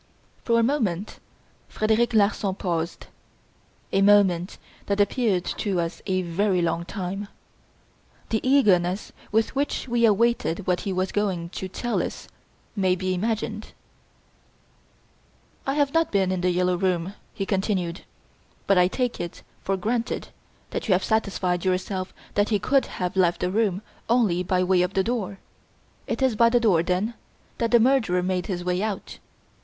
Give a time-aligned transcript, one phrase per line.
[0.43, 1.19] For a moment
[1.69, 3.05] Frederic Larsan paused,
[3.91, 7.27] a moment that appeared to us a very long time.
[8.29, 12.27] The eagerness with which we awaited what he was going to tell us
[12.75, 13.73] may be imagined.
[15.67, 18.01] "I have not been in "The Yellow Room"," he continued,
[18.65, 20.29] "but I take it for granted
[20.71, 24.81] that you have satisfied yourselves that he could have left the room only by way
[24.81, 25.37] of the door;
[26.07, 27.13] it is by the door, then,
[27.59, 29.19] that the murderer made his way out.